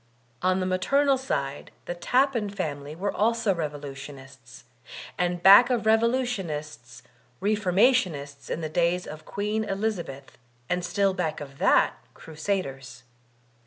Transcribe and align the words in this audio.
On 0.41 0.59
the 0.59 0.65
maternal 0.65 1.15
side 1.15 1.69
the 1.85 1.93
Tappan 1.93 2.49
family 2.49 2.95
were 2.95 3.13
also 3.13 3.53
revolutionists, 3.53 4.63
and 5.15 5.43
back 5.43 5.69
of 5.69 5.85
revolutionists 5.85 7.03
Reformationists 7.39 8.49
in 8.49 8.61
the 8.61 8.67
days 8.67 9.05
of 9.05 9.25
Queen 9.25 9.63
Elizabeth, 9.63 10.39
and 10.67 10.83
still 10.83 11.13
back 11.13 11.39
of 11.39 11.59
that, 11.59 11.97
Crusaders. 12.15 13.03